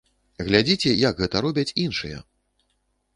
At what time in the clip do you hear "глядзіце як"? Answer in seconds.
0.47-1.21